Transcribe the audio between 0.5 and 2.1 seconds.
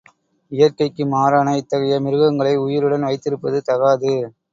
இயற்கைக்கு மாறான இத்தகைய